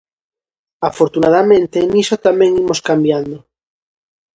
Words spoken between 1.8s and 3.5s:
niso tamén imos cambiando.